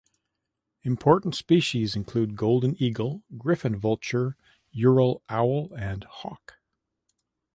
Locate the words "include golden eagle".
1.95-3.21